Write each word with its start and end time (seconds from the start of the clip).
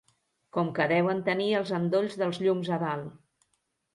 Com 0.55 0.69
que 0.79 0.87
deuen 0.91 1.19
tenir 1.27 1.49
els 1.59 1.73
endolls 1.79 2.17
dels 2.21 2.39
llums 2.45 2.71
a 2.79 2.79
dalt! 2.87 3.15